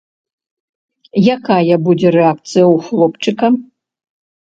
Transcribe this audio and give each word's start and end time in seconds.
Якая 1.35 1.75
будзе 1.89 2.07
рэакцыя 2.17 2.65
ў 2.73 2.91
хлопчыка? 2.91 3.47